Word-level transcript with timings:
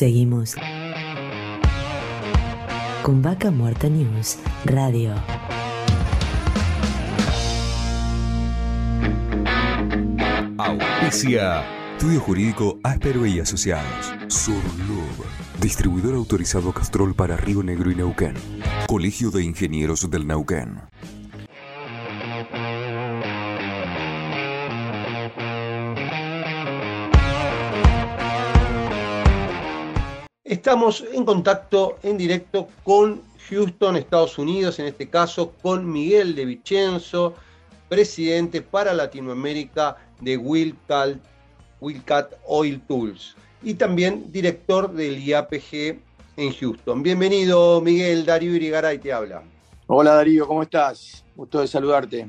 Seguimos 0.00 0.54
con 3.02 3.20
Vaca 3.20 3.50
Muerta 3.50 3.86
News 3.90 4.38
Radio. 4.64 5.12
Auspicia. 10.56 11.62
Estudio 11.92 12.18
Jurídico 12.20 12.78
Áspero 12.82 13.26
y 13.26 13.40
Asociados. 13.40 14.14
Surlub. 14.28 15.26
Distribuidor 15.60 16.14
autorizado 16.14 16.72
Castrol 16.72 17.14
para 17.14 17.36
Río 17.36 17.62
Negro 17.62 17.90
y 17.90 17.94
Neuquén. 17.94 18.32
Colegio 18.86 19.30
de 19.30 19.44
Ingenieros 19.44 20.10
del 20.10 20.26
Neuquén. 20.26 20.80
Estamos 30.70 31.04
en 31.12 31.24
contacto 31.24 31.98
en 32.04 32.16
directo 32.16 32.68
con 32.84 33.22
Houston, 33.48 33.96
Estados 33.96 34.38
Unidos, 34.38 34.78
en 34.78 34.86
este 34.86 35.10
caso 35.10 35.52
con 35.60 35.90
Miguel 35.90 36.36
de 36.36 36.44
Vicenzo, 36.44 37.34
presidente 37.88 38.62
para 38.62 38.94
Latinoamérica 38.94 39.96
de 40.20 40.36
Wildcat, 40.36 41.16
Wildcat 41.80 42.34
Oil 42.46 42.80
Tools 42.82 43.34
y 43.64 43.74
también 43.74 44.30
director 44.30 44.92
del 44.92 45.18
IAPG 45.18 45.98
en 46.36 46.54
Houston. 46.54 47.02
Bienvenido 47.02 47.80
Miguel, 47.80 48.24
Darío 48.24 48.54
Irigaray 48.54 48.98
te 48.98 49.12
habla. 49.12 49.42
Hola 49.88 50.14
Darío, 50.14 50.46
¿cómo 50.46 50.62
estás? 50.62 51.24
Gusto 51.34 51.62
de 51.62 51.66
saludarte. 51.66 52.28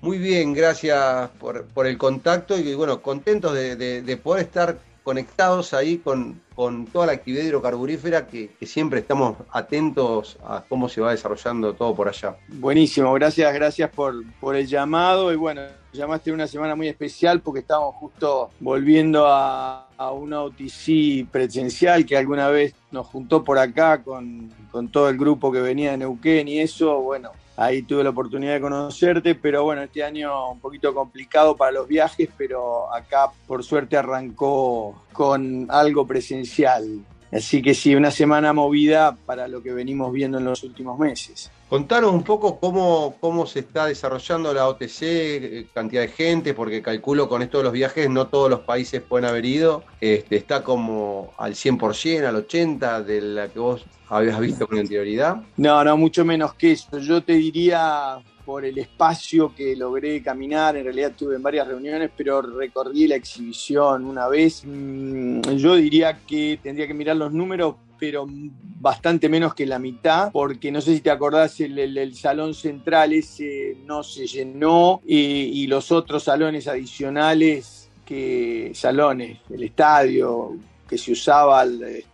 Muy 0.00 0.18
bien, 0.18 0.54
gracias 0.54 1.28
por, 1.40 1.86
el 1.88 1.98
contacto 1.98 2.56
y 2.56 2.72
bueno, 2.76 3.02
contentos 3.02 3.52
de 3.52 4.20
poder 4.22 4.44
estar 4.44 4.78
conectados 5.06 5.72
ahí 5.72 5.98
con, 5.98 6.40
con 6.56 6.84
toda 6.86 7.06
la 7.06 7.12
actividad 7.12 7.44
hidrocarburífera 7.44 8.26
que, 8.26 8.50
siempre 8.62 8.98
estamos 8.98 9.36
atentos 9.52 10.36
a 10.44 10.64
cómo 10.68 10.88
se 10.88 11.00
va 11.00 11.12
desarrollando 11.12 11.74
todo 11.74 11.94
por 11.94 12.08
allá. 12.08 12.34
Buenísimo, 12.48 13.12
gracias, 13.12 13.54
gracias 13.54 13.88
por, 13.90 14.24
por 14.40 14.56
el 14.56 14.66
llamado 14.66 15.32
y 15.32 15.36
bueno, 15.36 15.62
llamaste 15.92 16.32
una 16.32 16.48
semana 16.48 16.74
muy 16.74 16.88
especial 16.88 17.40
porque 17.40 17.60
estamos 17.60 17.94
justo 17.94 18.50
volviendo 18.58 19.28
a, 19.28 19.86
a 19.96 20.10
una 20.10 20.42
OTC 20.42 21.30
presencial 21.30 22.04
que 22.04 22.16
alguna 22.16 22.48
vez 22.48 22.74
nos 22.90 23.06
juntó 23.06 23.44
por 23.44 23.60
acá 23.60 24.02
con, 24.02 24.50
con 24.72 24.88
todo 24.88 25.08
el 25.08 25.16
grupo 25.16 25.52
que 25.52 25.60
venía 25.60 25.92
de 25.92 25.98
Neuquén 25.98 26.48
y 26.48 26.58
eso, 26.58 27.00
bueno, 27.00 27.30
ahí 27.56 27.82
tuve 27.82 28.04
la 28.04 28.10
oportunidad 28.10 28.54
de 28.54 28.60
conocerte, 28.60 29.34
pero 29.34 29.64
bueno, 29.64 29.82
este 29.82 30.04
año 30.04 30.50
un 30.50 30.60
poquito 30.60 30.94
complicado 30.94 31.56
para 31.56 31.72
los 31.72 31.88
viajes, 31.88 32.28
pero 32.36 32.92
acá 32.94 33.30
por 33.46 33.64
suerte 33.64 33.96
arrancó 33.96 35.02
con 35.12 35.66
algo 35.70 36.06
presencial. 36.06 37.04
Así 37.32 37.60
que 37.60 37.74
sí, 37.74 37.94
una 37.94 38.10
semana 38.10 38.52
movida 38.52 39.16
para 39.26 39.48
lo 39.48 39.62
que 39.62 39.72
venimos 39.72 40.12
viendo 40.12 40.38
en 40.38 40.44
los 40.44 40.62
últimos 40.62 40.98
meses. 40.98 41.50
Contanos 41.68 42.12
un 42.12 42.22
poco 42.22 42.60
cómo, 42.60 43.16
cómo 43.18 43.44
se 43.44 43.58
está 43.60 43.86
desarrollando 43.86 44.54
la 44.54 44.68
OTC, 44.68 45.02
eh, 45.02 45.66
cantidad 45.74 46.02
de 46.02 46.08
gente, 46.08 46.54
porque 46.54 46.80
calculo 46.80 47.28
con 47.28 47.42
esto 47.42 47.58
de 47.58 47.64
los 47.64 47.72
viajes 47.72 48.08
no 48.08 48.28
todos 48.28 48.48
los 48.48 48.60
países 48.60 49.02
pueden 49.02 49.28
haber 49.28 49.44
ido. 49.44 49.82
Este, 50.00 50.36
está 50.36 50.62
como 50.62 51.32
al 51.36 51.54
100%, 51.54 52.24
al 52.24 52.46
80% 52.46 53.02
de 53.02 53.20
la 53.20 53.48
que 53.48 53.58
vos 53.58 53.84
habías 54.08 54.38
visto 54.38 54.68
con 54.68 54.78
anterioridad. 54.78 55.42
No, 55.56 55.82
no, 55.82 55.96
mucho 55.96 56.24
menos 56.24 56.54
que 56.54 56.72
eso. 56.72 56.98
Yo 56.98 57.22
te 57.22 57.32
diría 57.32 58.18
por 58.46 58.64
el 58.64 58.78
espacio 58.78 59.52
que 59.52 59.74
logré 59.74 60.22
caminar, 60.22 60.76
en 60.76 60.84
realidad 60.84 61.10
estuve 61.10 61.34
en 61.34 61.42
varias 61.42 61.66
reuniones, 61.66 62.10
pero 62.16 62.40
recorrí 62.40 63.08
la 63.08 63.16
exhibición 63.16 64.04
una 64.04 64.28
vez. 64.28 64.62
Mm, 64.64 65.40
yo 65.56 65.74
diría 65.74 66.20
que 66.24 66.60
tendría 66.62 66.86
que 66.86 66.94
mirar 66.94 67.16
los 67.16 67.32
números, 67.32 67.74
pero 67.98 68.24
bastante 68.28 69.28
menos 69.28 69.52
que 69.52 69.66
la 69.66 69.80
mitad, 69.80 70.30
porque 70.30 70.70
no 70.70 70.80
sé 70.80 70.94
si 70.94 71.00
te 71.00 71.10
acordás, 71.10 71.60
el, 71.60 72.14
salón 72.14 72.54
central 72.54 73.12
ese 73.14 73.78
no 73.84 74.04
se 74.04 74.28
llenó 74.28 75.00
y, 75.04 75.66
los 75.66 75.90
otros 75.90 76.22
salones 76.22 76.68
adicionales 76.68 77.90
que 78.04 78.70
salones, 78.74 79.38
el 79.50 79.64
estadio 79.64 80.56
que 80.88 80.96
se 80.98 81.10
usaba 81.10 81.64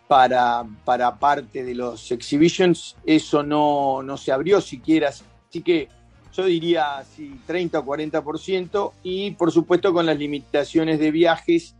para, 0.08 0.64
para 0.86 1.18
parte 1.18 1.62
de 1.62 1.74
los 1.74 2.10
exhibitions, 2.10 2.96
eso 3.04 3.42
no, 3.42 4.02
no 4.02 4.16
se 4.16 4.32
abrió 4.32 4.62
siquiera. 4.62 5.10
Así 5.10 5.60
que 5.60 5.88
yo 6.32 6.46
diría 6.46 7.04
sí, 7.04 7.38
30 7.46 7.78
o 7.78 7.84
40%, 7.84 8.92
y 9.02 9.32
por 9.32 9.52
supuesto 9.52 9.92
con 9.92 10.06
las 10.06 10.18
limitaciones 10.18 10.98
de 10.98 11.10
viajes, 11.10 11.76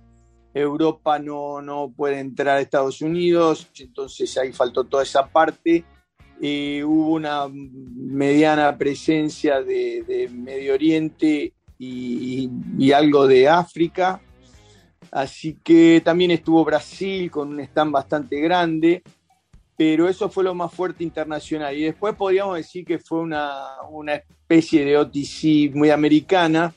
Europa 0.55 1.19
no, 1.19 1.63
no 1.63 1.91
puede 1.97 2.21
entrar 2.21 2.59
a 2.59 2.61
Estados 2.61 3.01
Unidos, 3.01 3.69
entonces 3.79 4.37
ahí 4.37 4.53
faltó 4.53 4.85
toda 4.85 5.03
esa 5.03 5.27
parte. 5.27 5.85
Eh, 6.41 6.83
hubo 6.85 7.13
una 7.13 7.47
mediana 7.49 8.77
presencia 8.77 9.63
de, 9.63 10.29
Medio 10.33 10.75
Oriente 10.75 11.55
y, 11.79 12.51
y, 12.79 12.93
algo 12.93 13.27
de 13.27 13.49
África, 13.49 14.21
así 15.11 15.57
que 15.63 16.03
también 16.05 16.33
estuvo 16.33 16.65
Brasil 16.65 17.31
con 17.31 17.49
un 17.49 17.61
stand 17.61 17.93
bastante 17.93 18.41
grande 18.41 19.03
pero 19.85 20.09
eso 20.09 20.31
fue 20.31 20.45
lo 20.45 20.55
más 20.55 20.73
fuerte 20.73 21.03
internacional. 21.03 21.77
Y 21.77 21.83
después 21.83 22.15
podríamos 22.15 22.57
decir 22.57 22.85
que 22.85 23.01
fue 23.01 23.19
una, 23.19 23.67
especie 24.07 24.85
de 24.85 24.97
OTC 24.97 25.75
muy 25.75 25.91
americana, 25.91 26.73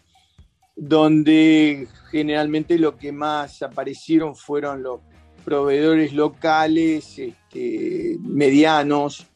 donde 0.75 1.87
generalmente 2.09 2.79
lo 2.79 2.97
que 2.97 3.11
más 3.11 3.61
aparecieron 3.61 4.35
fueron 4.35 4.81
los 4.81 5.01
proveedores 5.43 6.13
locales, 6.13 7.19
este, 7.19 8.17
medianos, 8.21 9.27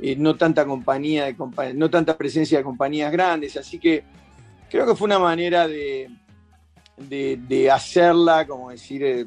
eh, 0.00 0.16
no 0.16 0.36
tanta 0.36 0.66
compañía 0.66 1.24
de 1.24 1.34
no 1.74 1.88
tanta 1.88 2.18
presencia 2.18 2.58
de 2.58 2.64
compañías 2.64 3.10
grandes, 3.10 3.56
así 3.56 3.78
que 3.78 4.04
creo 4.68 4.86
que 4.86 4.94
fue 4.94 5.06
una 5.06 5.18
manera 5.18 5.66
de, 5.66 6.10
de, 6.98 7.70
hacerla, 7.70 8.46
como 8.46 8.68
decir, 8.68 9.02
eh, 9.02 9.26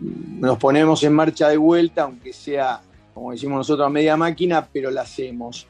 nos 0.00 0.58
ponemos 0.58 1.04
en 1.04 1.12
marcha 1.12 1.48
de 1.48 1.56
vuelta, 1.56 2.02
aunque 2.02 2.32
sea 2.32 2.82
como 3.14 3.32
decimos 3.32 3.58
nosotros, 3.58 3.86
a 3.86 3.90
media 3.90 4.16
máquina, 4.16 4.68
pero 4.72 4.90
la 4.90 5.02
hacemos. 5.02 5.66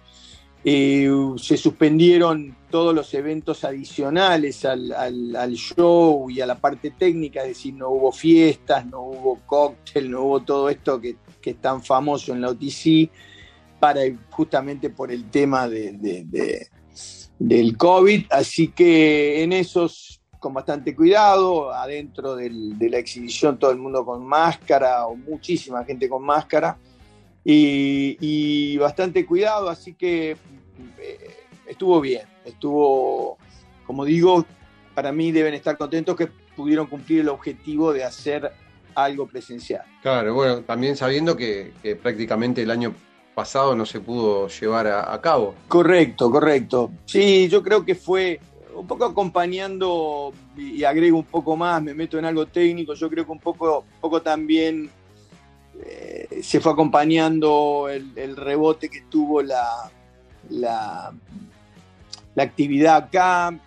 Eh, 0.65 1.11
se 1.39 1.57
suspendieron 1.57 2.57
todos 2.71 2.95
los 2.95 3.13
eventos 3.15 3.65
adicionales 3.65 4.65
al, 4.65 5.53
show 5.55 6.31
y 6.31 6.41
a 6.41 6.47
la 6.47 6.57
parte 6.57 6.93
técnica, 6.93 7.43
es 7.43 7.49
decir, 7.49 7.75
no 7.75 7.91
hubo 7.91 8.13
fiestas, 8.13 8.87
no 8.87 9.03
hubo 9.03 9.41
cóctel, 9.45 10.11
no 10.11 10.23
hubo 10.23 10.41
todo 10.43 10.69
esto 10.69 11.01
que, 11.01 11.17
es 11.43 11.61
tan 11.61 11.83
famoso 11.83 12.33
en 12.33 12.41
la 12.41 12.51
OTC, 12.51 13.11
para, 13.81 14.03
justamente 14.31 14.91
por 14.91 15.11
el 15.11 15.29
tema 15.31 15.69
de, 15.69 16.69
del 17.39 17.77
COVID. 17.77 18.27
Así 18.31 18.69
que 18.69 19.43
en 19.43 19.53
esos 19.53 20.21
con 20.39 20.55
bastante 20.55 20.95
cuidado, 20.95 21.73
adentro 21.73 22.35
de 22.35 22.89
la 22.91 22.99
exhibición 22.99 23.59
todo 23.59 23.71
el 23.71 23.79
mundo 23.79 24.05
con 24.05 24.27
máscara 24.27 25.07
o 25.07 25.15
muchísima 25.15 25.85
gente 25.85 26.09
con 26.09 26.25
máscara 26.25 26.77
y, 27.45 28.77
bastante 28.79 29.27
cuidado, 29.27 29.69
así 29.69 29.95
que 29.95 30.37
eh, 30.99 31.37
estuvo 31.67 32.01
bien, 32.01 32.23
estuvo, 32.45 33.39
como 33.87 34.05
digo, 34.05 34.45
para 34.95 35.13
mí 35.13 35.33
deben 35.33 35.55
estar 35.55 35.77
contentos 35.77 36.17
que 36.17 36.29
pudieron 36.57 36.87
cumplir 36.87 37.21
el 37.21 37.29
objetivo 37.29 37.93
de 37.93 38.05
hacer 38.05 38.53
algo 38.95 39.27
presencial. 39.27 39.83
Claro, 40.03 40.35
bueno, 40.35 40.61
también 40.63 40.97
sabiendo 40.97 41.37
que, 41.37 41.73
prácticamente 42.03 42.63
el 42.63 42.71
año 42.71 42.95
pasado 43.35 43.75
no 43.75 43.87
se 43.87 44.01
pudo 44.01 44.49
llevar 44.49 44.87
a, 44.87 45.21
cabo. 45.21 45.55
Correcto, 45.69 46.31
correcto. 46.31 46.91
Sí, 47.07 47.49
yo 47.49 47.63
creo 47.63 47.85
que 47.85 47.95
fue 47.95 48.39
un 48.75 48.87
poco 48.87 49.05
acompañando, 49.07 50.33
y 50.57 50.85
agrego 50.85 51.19
un 51.19 51.25
poco 51.25 51.57
más, 51.57 51.83
me 51.83 51.95
meto 51.95 52.19
en 52.19 52.25
algo 52.25 52.47
técnico, 52.47 52.95
yo 52.95 53.09
creo 53.09 53.25
que 53.25 53.33
un 53.33 53.39
poco, 53.39 53.81
un 53.81 54.01
poco 54.01 54.23
también 54.23 54.91
se 56.43 56.61
fue 56.61 56.73
acompañando 56.73 57.89
el, 57.89 58.37
rebote 58.37 58.89
que 58.89 59.03
tuvo 59.03 59.43
la, 59.43 59.91
la, 60.51 61.13
actividad 62.37 62.97
acá. 62.97 63.59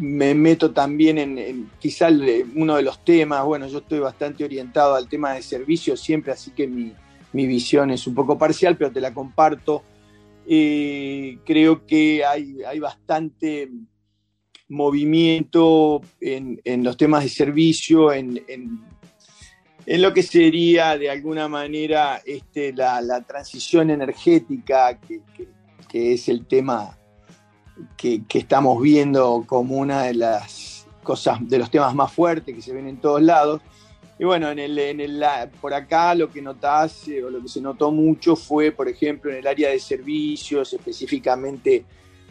me 0.00 0.34
meto 0.34 0.70
también 0.72 1.18
en, 1.18 1.70
quizá 1.78 2.08
uno 2.54 2.76
de 2.76 2.82
los 2.82 3.04
temas, 3.04 3.44
bueno, 3.44 3.66
yo 3.68 3.78
estoy 3.78 4.00
bastante 4.00 4.44
orientado 4.44 4.94
al 4.94 5.08
tema 5.08 5.32
de 5.32 5.42
servicios 5.42 6.00
siempre, 6.00 6.32
así 6.32 6.50
que 6.50 6.66
mi, 6.66 6.94
visión 7.32 7.90
es 7.90 8.06
un 8.06 8.14
poco 8.14 8.38
parcial, 8.38 8.76
pero 8.76 8.92
te 8.92 9.00
la 9.00 9.12
comparto. 9.14 9.82
creo 10.44 11.86
que 11.86 12.24
hay, 12.24 12.62
hay 12.62 12.78
bastante 12.78 13.70
movimiento 14.68 16.00
en, 16.20 16.84
los 16.84 16.96
temas 16.96 17.24
de 17.24 17.30
servicio, 17.30 18.12
en, 18.12 18.42
en 18.48 18.93
lo 19.86 20.14
que 20.14 20.22
sería 20.22 20.96
de 20.96 21.10
alguna 21.10 21.48
manera 21.48 22.20
este, 22.24 22.72
la, 22.72 23.20
transición 23.22 23.90
energética, 23.90 24.98
que, 24.98 25.20
es 25.92 26.28
el 26.28 26.46
tema 26.46 26.98
que, 27.96 28.22
estamos 28.30 28.80
viendo 28.82 29.44
como 29.46 29.76
una 29.76 30.04
de 30.04 30.14
las 30.14 30.86
cosas, 31.02 31.38
de 31.48 31.58
los 31.58 31.70
temas 31.70 31.94
más 31.94 32.12
fuertes 32.12 32.54
que 32.54 32.62
se 32.62 32.72
ven 32.72 32.88
en 32.88 32.96
todos 32.96 33.22
lados. 33.22 33.60
Y 34.18 34.24
bueno, 34.24 34.50
en 34.50 34.58
el, 34.58 34.78
en 34.78 35.00
el, 35.00 35.24
por 35.60 35.74
acá 35.74 36.14
lo 36.14 36.30
que 36.30 36.40
notás, 36.40 37.04
o 37.24 37.30
lo 37.30 37.42
que 37.42 37.48
se 37.48 37.60
notó 37.60 37.90
mucho 37.90 38.36
fue, 38.36 38.70
por 38.70 38.88
ejemplo, 38.88 39.30
en 39.30 39.38
el 39.38 39.46
área 39.46 39.70
de 39.70 39.78
servicios, 39.78 40.72
específicamente 40.72 41.84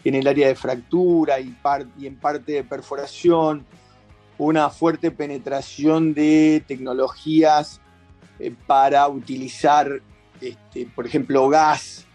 en 0.04 0.16
el 0.16 0.28
área 0.28 0.48
de 0.48 0.56
fractura 0.56 1.40
y, 1.40 1.56
y 2.00 2.08
en 2.08 2.16
parte 2.18 2.52
de 2.54 2.64
perforación, 2.64 3.66
una 4.38 4.70
fuerte 4.70 5.12
penetración 5.12 6.14
de 6.14 6.64
tecnologías 6.68 7.82
eh, 8.40 8.54
para 8.66 9.08
utilizar, 9.08 10.02
este, 10.42 10.88
por 10.88 11.06
ejemplo, 11.06 11.48
gas 11.50 12.06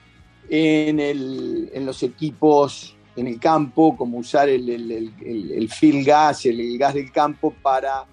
en, 0.49 1.87
los 1.87 2.03
equipos 2.03 2.97
en 3.17 3.27
el 3.27 3.39
campo, 3.39 3.97
como 3.97 4.19
usar 4.19 4.49
el, 4.49 4.69
el, 4.69 5.13
el 5.53 5.69
field 5.71 6.07
gas, 6.07 6.47
el, 6.47 6.79
gas 6.79 6.95
del 6.95 7.11
campo 7.13 7.55
para 7.63 8.05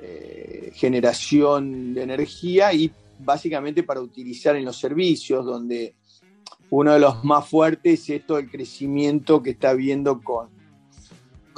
eh, 0.00 0.70
generación 0.74 1.94
de 1.94 2.02
energía 2.02 2.72
y 2.72 2.92
básicamente 3.18 3.82
para 3.82 4.00
utilizar 4.00 4.54
en 4.56 4.64
los 4.64 4.78
servicios, 4.78 5.44
donde 5.44 5.94
uno 6.70 6.92
de 6.92 7.00
los 7.00 7.24
más 7.24 7.48
fuertes 7.48 8.08
es 8.10 8.24
todo 8.26 8.38
el 8.38 8.50
crecimiento 8.50 9.42
que 9.42 9.50
está 9.50 9.70
habiendo 9.70 10.20
con, 10.20 10.50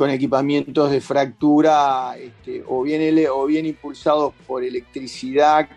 con 0.01 0.09
equipamientos 0.09 0.91
de 0.91 1.03
fractura 1.03 2.17
este, 2.17 2.65
o, 2.67 2.81
bien, 2.83 3.23
o 3.31 3.45
bien 3.45 3.67
impulsados 3.67 4.33
por 4.47 4.65
electricidad 4.65 5.69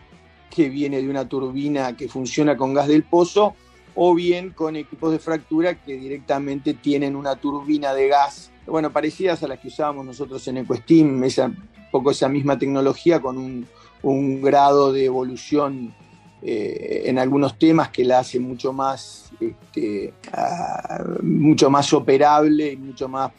que 0.50 0.70
viene 0.70 1.02
de 1.02 1.10
una 1.10 1.28
turbina 1.28 1.98
que 1.98 2.08
funciona 2.08 2.56
con 2.56 2.74
gas 2.74 2.88
del 2.88 3.04
pozo, 3.04 3.54
o 3.96 4.16
bien 4.16 4.52
con 4.52 4.78
equipos 4.78 5.12
de 5.12 5.20
fractura 5.20 5.76
que 5.76 5.98
directamente 5.98 6.74
tienen 6.74 7.18
una 7.18 7.36
turbina 7.36 7.94
de 7.94 8.08
gas, 8.08 8.50
bueno, 8.66 8.94
parecidas 8.94 9.44
a 9.44 9.50
las 9.50 9.60
que 9.60 9.68
usábamos 9.68 10.06
nosotros 10.06 10.48
en 10.48 10.60
EcoSteam, 10.60 11.22
esa, 11.26 11.52
poco 11.92 12.12
esa 12.12 12.30
misma 12.30 12.58
tecnología 12.58 13.20
con 13.20 13.38
un, 13.38 14.42
grado 14.42 14.94
de 14.94 15.04
evolución 15.04 15.94
eh, 16.42 17.04
en 17.08 17.20
algunos 17.20 17.60
temas 17.60 17.90
que 17.90 18.06
la 18.06 18.20
hace 18.20 18.40
mucho 18.40 18.72
más, 18.72 19.34
este, 19.38 20.14
ah, 20.32 21.04
mucho 21.22 21.70
más 21.70 21.92
operable 21.92 22.72
y 22.72 22.78
mucho 22.78 23.10
más 23.10 23.34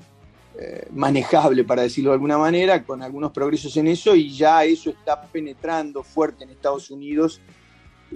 eh, 0.58 0.86
manejable, 0.92 1.64
para 1.64 1.82
decirlo 1.82 2.10
de 2.10 2.14
alguna 2.14 2.38
manera, 2.38 2.84
con 2.84 3.02
algunos 3.02 3.32
progresos 3.32 3.76
en 3.76 3.88
eso 3.88 4.14
y 4.14 4.34
ya 4.34 4.64
eso 4.64 4.90
está 4.90 5.22
penetrando 5.22 6.02
fuerte 6.02 6.44
en 6.44 6.50
Estados 6.50 6.90
Unidos 6.90 7.40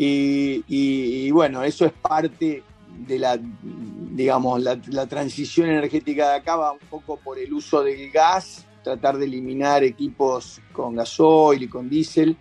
y, 0.01 1.31
bueno, 1.33 1.63
eso 1.65 1.85
es 1.85 1.93
parte 1.93 2.63
de 3.07 3.19
la, 3.19 3.39
digamos, 3.41 4.63
la, 4.63 5.07
transición 5.07 5.69
energética 5.69 6.31
de 6.31 6.37
acá 6.37 6.57
va 6.57 6.73
un 6.73 6.79
poco 6.91 7.17
por 7.17 7.39
el 7.39 7.53
uso 7.53 7.83
del 7.83 8.11
gas 8.11 8.65
tratar 8.83 9.19
de 9.19 9.27
eliminar 9.27 9.83
equipos 9.83 10.61
con 10.73 10.95
gasoil 10.95 11.63
y 11.63 11.69
con 11.69 11.91
diésel. 11.91 12.37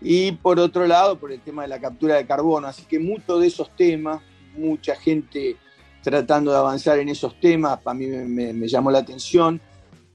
Y 0.00 0.32
por 0.32 0.58
otro 0.58 0.86
lado, 0.86 1.18
por 1.18 1.32
el 1.32 1.40
tema 1.40 1.62
de 1.62 1.68
la 1.68 1.80
captura 1.80 2.16
de 2.16 2.26
carbono. 2.26 2.66
Así 2.66 2.84
que 2.84 2.98
muchos 2.98 3.40
de 3.40 3.48
esos 3.48 3.74
temas, 3.74 4.22
mucha 4.56 4.94
gente 4.94 5.56
tratando 6.04 6.52
de 6.52 6.58
avanzar 6.58 6.98
en 6.98 7.08
esos 7.08 7.40
temas, 7.40 7.80
para 7.80 7.94
mí 7.94 8.06
me, 8.06 8.68
llamó 8.68 8.90
la 8.90 8.98
atención. 8.98 9.60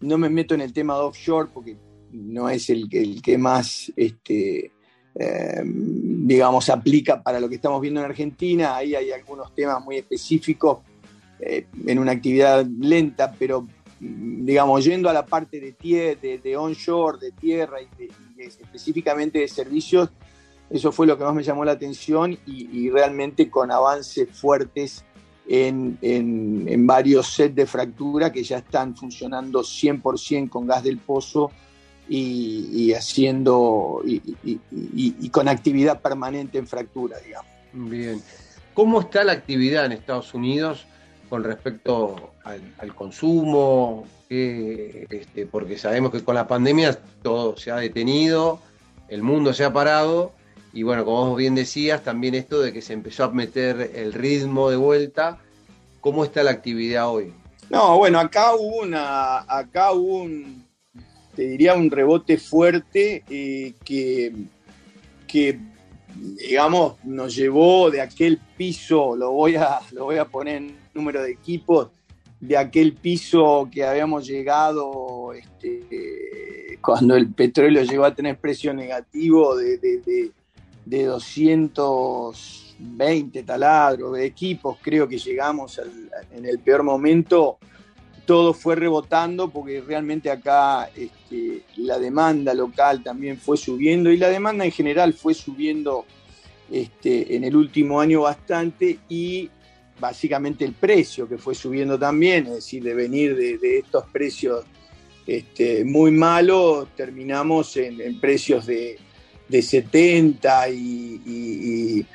No 0.01 0.17
me 0.17 0.29
meto 0.29 0.53
en 0.53 0.61
el 0.61 0.71
tema 0.71 0.93
de 0.93 1.01
offshore 1.01 1.49
porque 1.53 1.75
no 2.11 2.49
es 2.49 2.69
el, 2.69 2.87
que 2.89 3.37
más, 3.37 3.91
este, 3.95 4.71
eh, 5.15 5.63
digamos, 5.65 6.69
aplica 6.69 7.21
para 7.21 7.39
lo 7.39 7.49
que 7.49 7.55
estamos 7.55 7.81
viendo 7.81 7.99
en 7.99 8.05
Argentina. 8.05 8.75
Ahí 8.75 8.93
hay 8.93 9.11
algunos 9.11 9.53
temas 9.55 9.83
muy 9.83 9.97
específicos 9.97 10.79
eh, 11.39 11.65
en 11.87 11.99
una 11.99 12.11
actividad 12.11 12.65
lenta, 12.65 13.33
pero 13.37 13.67
digamos, 13.99 14.85
yendo 14.85 15.09
a 15.09 15.13
la 15.13 15.25
parte 15.25 15.59
de, 15.59 16.17
de, 16.21 16.37
de 16.37 16.57
onshore, 16.57 17.17
de 17.19 17.31
tierra 17.31 17.77
y, 17.81 17.87
específicamente 18.41 19.39
de 19.39 19.47
servicios, 19.47 20.09
eso 20.69 20.91
fue 20.91 21.07
lo 21.07 21.17
que 21.17 21.23
más 21.23 21.33
me 21.33 21.43
llamó 21.43 21.65
la 21.65 21.71
atención 21.71 22.37
y, 22.45 22.89
realmente 22.89 23.49
con 23.49 23.71
avances 23.71 24.29
fuertes 24.31 25.03
en, 25.51 25.97
en, 26.03 26.85
varios 26.85 27.33
sets 27.33 27.55
de 27.55 27.65
fractura 27.65 28.31
que 28.31 28.43
ya 28.43 28.59
están 28.59 28.95
funcionando 28.95 29.61
100% 29.61 30.47
con 30.47 30.67
gas 30.67 30.83
del 30.83 30.99
pozo 30.99 31.51
y, 32.07 32.93
haciendo 32.93 34.01
y, 34.05 35.29
con 35.29 35.47
actividad 35.47 36.01
permanente 36.01 36.59
en 36.59 36.67
fractura, 36.67 37.17
digamos. 37.25 37.51
Bien. 37.73 38.21
¿Cómo 38.75 39.01
está 39.01 39.23
la 39.23 39.31
actividad 39.31 39.85
en 39.85 39.93
Estados 39.93 40.35
Unidos 40.35 40.85
con 41.29 41.43
respecto 41.43 42.31
al, 42.43 42.93
consumo, 42.93 44.05
este, 44.29 45.47
porque 45.49 45.79
sabemos 45.79 46.11
que 46.11 46.23
con 46.23 46.35
la 46.35 46.47
pandemia 46.47 46.97
todo 47.23 47.57
se 47.57 47.71
ha 47.71 47.77
detenido, 47.77 48.59
el 49.07 49.23
mundo 49.23 49.53
se 49.53 49.63
ha 49.63 49.73
parado, 49.73 50.31
y 50.73 50.83
bueno, 50.83 51.05
como 51.05 51.29
vos 51.29 51.37
bien 51.37 51.55
decías, 51.55 52.03
también 52.03 52.35
esto 52.35 52.61
de 52.61 52.71
que 52.71 52.81
se 52.81 52.93
empezó 52.93 53.23
a 53.23 53.31
meter 53.31 53.91
el 53.95 54.13
ritmo 54.13 54.69
de 54.69 54.77
vuelta, 54.77 55.39
¿cómo 56.01 56.23
está 56.23 56.43
la 56.43 56.51
actividad 56.51 57.09
hoy? 57.09 57.33
No, 57.69 57.97
bueno, 57.97 58.19
acá 58.19 58.55
hubo 58.55 58.81
una, 58.81 59.39
acá 59.39 59.91
hubo 59.91 60.23
un, 60.23 60.65
te 61.35 61.43
diría 61.43 61.75
un 61.75 61.89
rebote 61.89 62.37
fuerte 62.37 63.23
eh, 63.29 63.73
que, 63.83 64.33
que 65.27 65.59
digamos, 66.15 66.95
nos 67.03 67.35
llevó 67.35 67.89
de 67.89 68.01
aquel 68.01 68.39
piso, 68.57 69.15
lo 69.15 69.31
voy 69.31 69.55
a, 69.55 69.79
lo 69.91 70.05
voy 70.05 70.17
a 70.17 70.25
poner 70.25 70.57
en 70.57 70.75
número 70.93 71.21
de 71.21 71.31
equipos, 71.31 71.89
de 72.39 72.57
aquel 72.57 72.93
piso 72.93 73.69
que 73.71 73.83
habíamos 73.83 74.25
llegado 74.25 75.33
este, 75.33 76.77
cuando 76.81 77.15
el 77.15 77.31
petróleo 77.33 77.83
llegó 77.83 78.05
a 78.05 78.15
tener 78.15 78.37
precio 78.37 78.73
negativo 78.73 79.55
de, 79.55 80.31
220 80.89 83.43
taladros 83.43 84.13
de 84.13 84.25
equipos, 84.25 84.77
creo 84.81 85.07
que 85.07 85.17
llegamos 85.17 85.79
en 86.31 86.45
el 86.45 86.59
peor 86.59 86.83
momento, 86.83 87.57
todo 88.29 88.53
fue 88.53 88.75
rebotando 88.75 89.49
porque 89.49 89.81
realmente 89.81 90.29
acá 90.29 90.91
este, 90.95 91.63
la 91.77 91.97
demanda 91.97 92.53
local 92.53 93.01
también 93.01 93.39
fue 93.39 93.57
subiendo 93.57 94.11
y 94.11 94.17
la 94.17 94.29
demanda 94.29 94.63
en 94.63 94.71
general 94.71 95.15
fue 95.15 95.33
subiendo 95.33 96.05
este, 96.69 97.35
en 97.35 97.43
el 97.43 97.55
último 97.55 97.99
año 97.99 98.21
bastante 98.21 98.99
y 99.09 99.49
básicamente 99.99 100.63
el 100.63 100.73
precio 100.73 101.27
que 101.27 101.39
fue 101.39 101.55
subiendo 101.55 101.97
también, 101.97 102.45
es 102.45 102.53
decir, 102.53 102.83
de 102.83 102.93
venir 102.93 103.35
de, 103.35 103.79
estos 103.79 104.05
precios 104.11 104.63
este, 105.25 105.83
muy 105.83 106.11
malos, 106.11 106.87
terminamos 106.95 107.77
en, 107.77 108.19
precios 108.19 108.67
de, 108.67 108.99
70 109.49 110.69
y, 110.69 112.05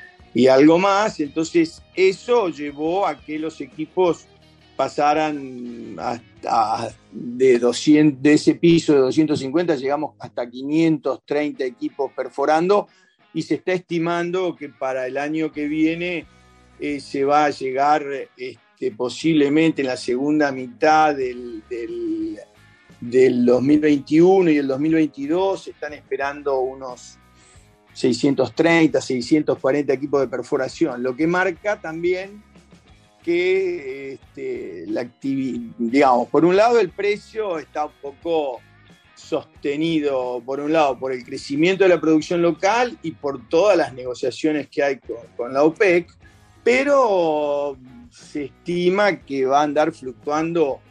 algo 0.49 0.77
más. 0.77 1.19
Entonces 1.19 1.81
eso 1.93 2.49
llevó 2.49 3.07
a 3.07 3.19
que 3.19 3.39
los 3.39 3.61
equipos 3.61 4.25
pasaran 4.75 5.95
hasta 5.97 6.93
de, 7.11 7.59
200, 7.59 8.21
de 8.21 8.33
ese 8.33 8.55
piso 8.55 8.93
de 8.93 8.99
250, 8.99 9.75
llegamos 9.75 10.15
hasta 10.19 10.49
530 10.49 11.63
equipos 11.63 12.11
perforando 12.13 12.87
y 13.33 13.41
se 13.41 13.55
está 13.55 13.73
estimando 13.73 14.55
que 14.55 14.69
para 14.69 15.07
el 15.07 15.17
año 15.17 15.51
que 15.51 15.67
viene 15.67 16.25
eh, 16.79 16.99
se 16.99 17.23
va 17.23 17.45
a 17.45 17.49
llegar 17.51 18.05
este, 18.35 18.91
posiblemente 18.91 19.81
en 19.81 19.87
la 19.87 19.97
segunda 19.97 20.51
mitad 20.51 21.15
del, 21.15 21.63
del, 22.99 23.45
2021 23.45 24.51
y 24.51 24.57
el 24.57 24.67
2022 24.67 25.63
se 25.63 25.71
están 25.71 25.93
esperando 25.93 26.59
unos 26.59 27.17
630, 27.95 29.01
640 29.01 29.93
equipos 29.93 30.21
de 30.21 30.27
perforación, 30.27 31.01
lo 31.01 31.15
que 31.15 31.25
marca 31.27 31.79
también 31.79 32.43
que 33.23 34.13
este, 34.13 34.85
la 34.87 35.01
actividad, 35.01 35.73
digamos, 35.79 36.29
por 36.29 36.45
un 36.45 36.55
lado 36.55 36.79
el 36.79 36.89
precio 36.89 37.57
está 37.57 37.85
un 37.85 37.93
poco 38.01 38.59
sostenido, 39.15 40.43
por 40.45 40.59
un 40.59 40.73
lado, 40.73 40.99
por 40.99 41.11
el 41.11 41.23
crecimiento 41.23 41.85
de 41.85 41.89
la 41.89 41.99
producción 42.01 42.41
local 42.41 42.99
y 43.01 43.11
por 43.11 43.47
todas 43.49 43.77
las 43.77 43.93
negociaciones 43.93 44.67
que 44.67 44.83
hay 44.83 44.99
con 45.35 45.53
la 45.53 45.63
OPEC, 45.63 46.07
pero 46.63 47.77
se 48.11 48.45
estima 48.45 49.21
que 49.21 49.45
va 49.45 49.61
a 49.61 49.63
andar 49.63 49.91
fluctuando 49.91 50.81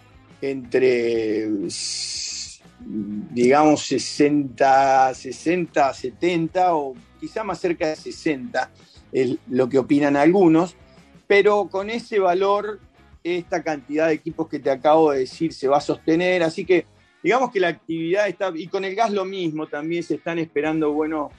entre, 0.41 1.49
digamos, 2.87 3.83
60, 3.87 5.15
60, 5.15 5.95
70 5.95 6.75
o 6.75 6.95
quizá 7.19 7.45
más 7.45 7.61
cerca 7.61 7.89
de 7.89 7.97
60, 7.97 8.71
es 9.13 9.37
lo 9.49 9.69
que 9.69 9.79
opinan 9.79 10.17
algunos, 10.17 10.77
pero 11.27 11.69
con 11.69 11.91
ese 11.91 12.19
valor, 12.19 12.81
esta 13.23 13.63
cantidad 13.63 14.09
de 14.09 14.15
equipos 14.15 14.49
que 14.49 14.59
te 14.59 14.71
acabo 14.71 15.13
de 15.13 15.21
decir 15.21 15.53
se 15.53 15.69
va 15.69 15.79
a 15.79 15.81
sostener, 15.81 16.43
así 16.43 16.65
que 16.65 16.87
digamos 17.23 17.51
que 17.51 17.61
la 17.61 17.69
actividad 17.69 18.29
está, 18.29 18.53
y 18.55 18.67
con 18.67 18.85
el 18.85 18.95
gas 18.95 19.11
lo 19.11 19.25
mismo, 19.25 19.67
también 19.67 20.03
se 20.03 20.17
están 20.17 20.39
esperando 20.39 20.93
buenos, 20.93 21.33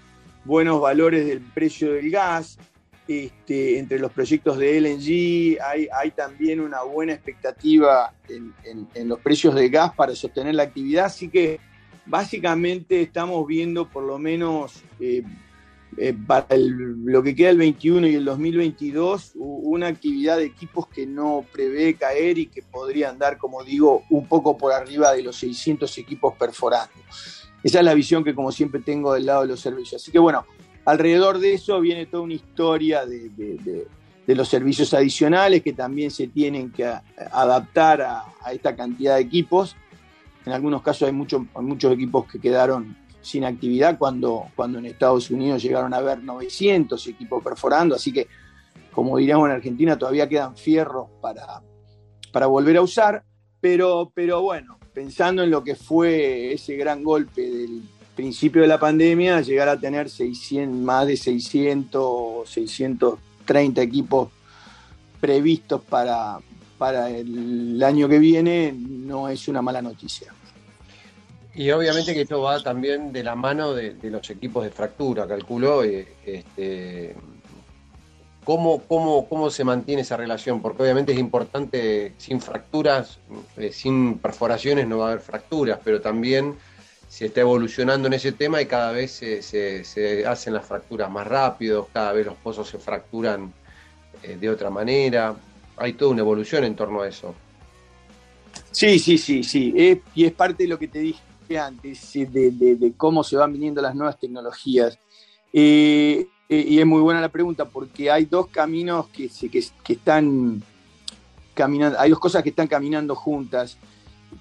buenos 0.44 0.82
valores 0.82 1.28
del 1.28 1.42
precio 1.42 1.94
del 1.94 2.10
gas, 2.10 2.58
este, 3.08 3.78
entre 3.78 4.00
los 4.00 4.12
proyectos 4.12 4.58
de 4.58 4.80
LNG 4.82 5.62
hay, 5.62 6.12
también 6.12 6.60
una 6.60 6.82
buena 6.82 7.14
expectativa 7.14 8.14
en, 8.28 9.08
los 9.08 9.20
precios 9.20 9.54
de 9.54 9.70
gas 9.70 9.94
para 9.94 10.16
sostener 10.16 10.56
la 10.56 10.64
actividad, 10.64 11.06
así 11.06 11.30
que 11.30 11.60
básicamente 12.06 13.02
estamos 13.02 13.46
viendo 13.46 13.90
por 13.90 14.04
lo 14.04 14.18
menos 14.18 14.84
eh, 15.00 15.24
eh, 15.98 16.14
para 16.28 16.48
lo 16.58 17.24
que 17.24 17.36
queda 17.36 17.52
el 17.52 17.58
21 17.58 18.08
y 18.08 18.16
el 18.16 18.26
2022 18.26 19.32
una 19.36 19.88
actividad 19.88 20.38
de 20.38 20.46
equipos 20.46 20.88
que 20.88 21.06
no 21.06 21.46
prevé 21.54 21.96
caer 21.96 22.38
y 22.38 22.48
que 22.48 22.62
podría 22.64 23.10
andar, 23.10 23.38
como 23.38 23.64
digo, 23.64 24.04
un 24.10 24.28
poco 24.28 24.58
por 24.58 24.74
arriba 24.74 25.14
de 25.14 25.24
los 25.24 25.38
600 25.38 25.98
equipos 25.98 26.34
perforando. 26.38 26.94
Esa 27.64 27.80
es 27.80 27.86
la 27.86 27.94
visión 27.94 28.24
que 28.24 28.36
como 28.36 28.52
siempre 28.52 28.82
tengo 28.82 29.14
del 29.14 29.26
lado 29.26 29.44
de 29.44 29.48
los 29.48 29.60
servicios. 29.60 30.02
Así 30.02 30.12
que 30.12 30.20
bueno, 30.20 30.46
alrededor 30.86 31.39
de 31.39 31.54
eso 31.54 31.82
viene 31.82 32.06
toda 32.06 32.24
una 32.24 32.34
historia 32.34 33.06
de, 33.06 33.88
los 34.27 34.48
servicios 34.48 34.94
adicionales 34.94 35.62
que 35.62 35.74
también 35.74 36.12
se 36.12 36.27
tienen 36.27 36.72
que 36.72 36.86
adaptar 37.32 38.01
a, 38.01 38.25
esta 38.51 38.75
cantidad 38.75 39.15
de 39.15 39.22
equipos. 39.22 39.75
En 40.46 40.54
algunos 40.54 40.82
casos 40.82 41.10
hay, 41.10 41.15
hay 41.56 41.63
muchos 41.63 41.92
equipos 41.92 42.25
que 42.32 42.39
quedaron 42.39 42.96
sin 43.22 43.44
actividad 43.44 43.98
cuando, 43.98 44.46
cuando 44.56 44.77
en 44.77 44.86
Estados 44.86 45.32
Unidos 45.32 45.63
llegaron 45.63 45.94
a 45.96 45.98
haber 45.98 46.24
900 46.24 47.08
equipos 47.08 47.44
perforando, 47.44 47.96
así 47.96 48.13
que 48.13 48.27
como 48.92 49.18
diríamos 49.18 49.50
en 49.50 49.56
Argentina 49.56 49.98
todavía 49.98 50.30
quedan 50.30 50.56
fierros 50.56 51.10
para, 51.22 51.62
para 52.32 52.46
volver 52.46 52.77
a 52.77 52.82
usar, 52.82 53.24
pero, 53.60 54.12
pero 54.13 54.42
bueno, 54.42 54.77
pensando 54.94 55.44
en 55.44 55.50
lo 55.50 55.63
que 55.63 55.75
fue 55.75 56.54
ese 56.54 56.75
gran 56.75 57.04
golpe 57.04 57.42
del 57.42 57.82
principio 58.16 58.62
de 58.62 58.68
la 58.68 58.80
pandemia, 58.80 59.42
llegar 59.42 59.70
a 59.70 59.80
tener 59.80 60.10
600, 60.10 60.76
más 60.80 61.08
de 61.08 61.18
600, 61.18 62.50
630 62.50 63.82
equipos 63.82 64.30
previstos 65.20 65.82
para, 65.82 66.40
para 66.78 67.10
el 67.10 67.82
año 67.84 68.08
que 68.08 68.20
viene 68.20 68.74
no 68.78 69.30
es 69.30 69.48
una 69.48 69.62
mala 69.62 69.82
noticia. 69.82 70.34
Y 71.56 71.72
obviamente 71.72 72.14
que 72.14 72.22
esto 72.22 72.42
va 72.42 72.62
también 72.62 73.14
de 73.14 73.24
la 73.24 73.36
mano 73.36 73.74
de, 73.74 73.96
los 74.04 74.30
equipos 74.30 74.66
de 74.66 74.72
fractura, 74.72 75.26
calculó. 75.26 75.86
Eh, 75.86 76.06
este, 76.26 77.16
¿cómo, 78.44 78.82
cómo, 78.82 79.28
cómo, 79.30 79.50
se 79.50 79.64
mantiene 79.64 80.02
esa 80.02 80.18
relación? 80.18 80.62
Porque 80.62 80.84
obviamente 80.84 81.14
es 81.14 81.18
importante, 81.18 82.14
sin 82.18 82.42
fracturas, 82.42 83.20
eh, 83.56 83.72
sin 83.72 84.18
perforaciones 84.18 84.86
no 84.86 84.98
va 84.98 85.06
a 85.06 85.12
haber 85.12 85.22
fracturas, 85.22 85.80
pero 85.82 86.02
también 86.02 86.56
se 87.08 87.28
está 87.28 87.42
evolucionando 87.42 88.08
en 88.08 88.14
ese 88.14 88.32
tema 88.32 88.62
y 88.62 88.66
cada 88.66 88.92
vez 88.92 89.12
se, 89.12 90.24
hacen 90.28 90.54
las 90.54 90.66
fracturas 90.66 91.10
más 91.10 91.26
rápido, 91.28 91.88
cada 91.94 92.12
vez 92.14 92.26
los 92.26 92.36
pozos 92.36 92.68
se 92.68 92.78
fracturan 92.78 93.54
eh, 94.24 94.38
de 94.40 94.50
otra 94.50 94.70
manera. 94.70 95.36
Hay 95.78 95.94
toda 95.94 96.12
una 96.12 96.22
evolución 96.22 96.64
en 96.64 96.76
torno 96.76 97.02
a 97.02 97.08
eso. 97.08 97.36
Sí, 98.72 99.00
sí, 99.00 99.18
sí, 99.18 99.44
sí. 99.44 100.02
y 100.14 100.26
es 100.26 100.32
parte 100.34 100.64
de 100.64 100.70
lo 100.70 100.80
que 100.80 100.88
te 100.88 101.00
dije 101.00 101.22
antes 101.60 102.14
de, 102.14 102.94
cómo 102.98 103.24
se 103.24 103.38
van 103.38 103.54
viniendo 103.54 103.82
las 103.82 103.96
nuevas 103.96 104.20
tecnologías. 104.20 104.98
Eh, 105.54 106.28
eh, 106.50 106.66
y 106.68 106.80
es 106.80 106.86
muy 106.86 107.02
buena 107.02 107.22
la 107.22 107.30
pregunta 107.30 107.66
porque 107.66 108.12
hay 108.12 108.26
dos 108.26 108.48
caminos 108.48 109.08
que, 109.10 109.30
que, 109.50 109.94
están 109.94 110.62
caminando, 111.54 112.00
hay 112.00 112.10
dos 112.10 112.20
cosas 112.20 112.44
que 112.44 112.50
están 112.50 112.68
caminando 112.68 113.16
juntas. 113.16 113.78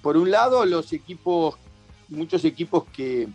Por 0.01 0.17
un 0.17 0.29
lado, 0.29 0.65
los 0.65 0.91
equipos, 0.93 1.55
muchos 2.09 2.45
equipos 2.45 2.85
que, 2.85 3.27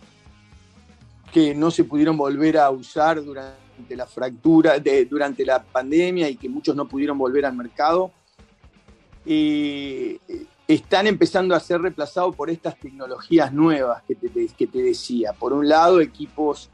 que 1.31 1.55
no 1.55 1.71
se 1.71 1.83
pudieron 1.83 2.17
volver 2.17 2.57
a 2.57 2.69
usar 2.69 3.23
durante 3.23 3.95
la 3.95 4.05
fractura, 4.05 4.75
durante 5.09 5.45
la 5.45 5.63
pandemia 5.63 6.29
y 6.29 6.35
que 6.35 6.49
muchos 6.49 6.75
no 6.75 6.87
pudieron 6.87 7.17
volver 7.17 7.45
al 7.45 7.55
mercado. 7.55 8.11
Eh, 9.25 10.19
están 10.67 11.07
empezando 11.07 11.55
a 11.55 11.59
ser 11.59 11.81
reemplazados 11.81 12.35
por 12.35 12.49
estas 12.49 12.77
tecnologías 12.79 13.51
nuevas 13.51 14.03
que 14.03 14.15
te, 14.15 14.47
que 14.47 14.67
te 14.67 14.81
decía. 14.81 15.33
Por 15.33 15.53
un 15.53 15.67
lado, 15.67 15.99
equipos 15.99 16.69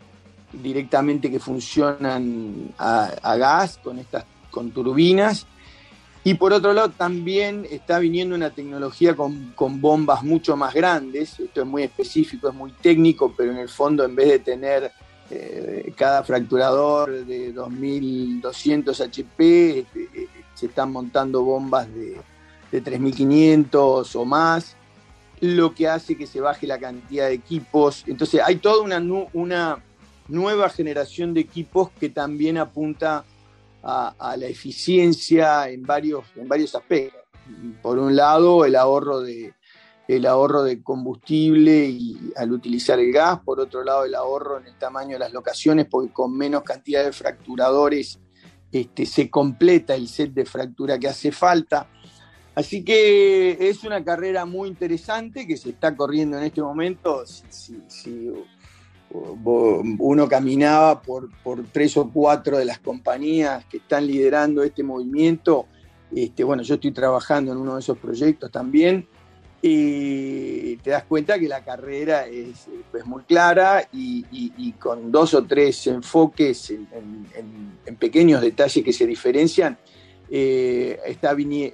directamente 0.52 1.30
que 1.30 1.40
funcionan 1.40 2.74
a, 2.78 3.36
gas 3.38 3.80
con 3.84 4.00
estas 4.00 4.26
con 4.52 4.72
turbinas 4.72 5.46
y 6.28 6.34
por 6.34 6.54
otro 6.54 6.74
lado 6.74 6.90
también 6.90 7.68
está 7.70 8.00
viniendo 8.00 8.36
una 8.36 8.50
tecnología 8.50 9.16
con, 9.16 9.54
bombas 9.80 10.24
mucho 10.24 10.58
más 10.58 10.74
grandes 10.74 11.40
esto 11.40 11.62
es 11.62 11.68
muy 11.68 11.84
específico 11.84 12.50
es 12.50 12.56
muy 12.56 12.72
técnico 12.72 13.34
pero 13.36 13.52
en 13.52 13.58
el 13.58 13.70
fondo 13.70 14.04
en 14.04 14.16
vez 14.16 14.28
de 14.30 14.40
tener 14.40 14.92
eh, 15.30 15.94
cada 15.96 16.24
fracturador 16.24 17.26
de 17.26 17.52
2200 17.52 19.02
HP 19.02 19.80
este, 19.80 20.10
se 20.54 20.66
están 20.66 20.92
montando 20.92 21.44
bombas 21.44 21.94
de 21.94 22.18
de 22.72 22.84
3.500 22.84 24.16
o 24.16 24.26
más, 24.26 24.76
lo 25.40 25.74
que 25.74 25.88
hace 25.88 26.18
que 26.18 26.28
se 26.28 26.42
baje 26.42 26.68
la 26.68 26.80
cantidad 26.80 27.28
de 27.28 27.34
equipos. 27.34 28.04
Entonces 28.08 28.42
hay 28.44 28.58
toda 28.58 28.84
una, 28.84 29.00
una 29.34 29.84
nueva 30.28 30.70
generación 30.70 31.34
de 31.34 31.42
equipos 31.42 31.90
que 32.00 32.10
también 32.10 32.58
apunta 32.58 33.18
a, 33.18 33.37
la 33.88 34.48
eficiencia 34.48 35.70
en 35.70 35.84
varios, 35.84 36.26
en 36.36 36.48
varios 36.48 36.76
aspectos. 36.76 37.22
Por 37.82 37.98
un 37.98 38.16
lado, 38.16 38.66
el 38.66 38.76
ahorro 38.76 39.22
de, 39.22 39.54
el 40.08 40.26
ahorro 40.26 40.64
de 40.64 40.84
combustible 40.84 41.86
y 41.86 42.34
al 42.36 42.52
utilizar 42.52 43.00
el 43.00 43.12
gas, 43.12 43.40
por 43.40 43.60
otro 43.60 43.84
lado 43.84 44.06
el 44.06 44.16
ahorro 44.16 44.60
en 44.60 44.68
el 44.68 44.76
tamaño 44.78 45.14
de 45.14 45.20
las 45.20 45.34
locaciones, 45.34 45.88
porque 45.90 46.12
con 46.12 46.36
menos 46.36 46.64
cantidad 46.64 47.04
de 47.04 47.12
fracturadores 47.12 48.20
este, 48.72 49.06
se 49.06 49.30
completa 49.30 49.96
el 49.96 50.08
set 50.08 50.34
de 50.34 50.46
fractura 50.46 51.00
que 51.00 51.08
hace 51.08 51.32
falta. 51.32 51.90
Así 52.56 52.84
que 52.84 53.70
es 53.70 53.84
una 53.84 54.04
carrera 54.04 54.46
muy 54.46 54.68
interesante 54.68 55.46
que 55.46 55.58
se 55.58 55.70
está 55.70 55.96
corriendo 55.96 56.38
en 56.38 56.44
este 56.44 56.62
momento. 56.62 57.24
Si, 57.26 58.34
uno 59.10 60.28
caminaba 60.28 61.02
por, 61.02 61.30
tres 61.72 61.96
o 61.98 62.10
cuatro 62.10 62.58
de 62.58 62.66
las 62.66 62.80
compañías 62.80 63.66
que 63.66 63.78
están 63.78 64.06
liderando 64.06 64.64
este 64.64 64.84
movimiento, 64.84 65.66
este, 66.14 66.44
bueno, 66.44 66.64
yo 66.64 66.76
estoy 66.76 66.92
trabajando 66.92 67.52
en 67.52 67.58
uno 67.58 67.76
de 67.76 67.80
esos 67.80 67.98
proyectos 67.98 68.52
también, 68.52 69.08
y 69.62 70.78
te 70.78 70.92
das 70.92 71.04
cuenta 71.06 71.40
que 71.40 71.48
la 71.48 71.64
carrera 71.64 72.28
es, 72.28 72.68
muy 73.06 73.24
clara 73.24 73.88
y, 73.92 74.72
con 74.74 75.12
dos 75.12 75.34
o 75.34 75.44
tres 75.46 75.88
enfoques 75.88 76.70
en 76.70 77.96
pequeños 77.98 78.42
detalles 78.42 78.84
que 78.84 78.94
se 78.94 79.08
diferencian, 79.08 79.78
eh, 80.30 81.00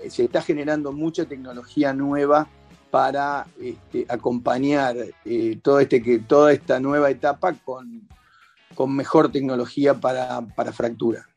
se 0.10 0.24
está 0.26 0.42
generando 0.42 0.92
mucha 0.92 1.26
tecnología 1.26 1.94
nueva 1.94 2.48
para 2.94 3.48
este, 3.60 4.06
acompañar 4.08 4.96
eh, 5.26 5.60
todo 5.64 5.80
este, 5.80 6.04
que, 6.04 6.20
toda 6.20 6.54
esta 6.54 6.80
nueva 6.80 7.10
etapa 7.10 7.54
con, 7.54 8.08
con 8.76 8.96
mejor 8.96 9.32
tecnología 9.32 9.96
para, 9.96 10.42
para, 10.42 10.72
fractura. 10.72 11.28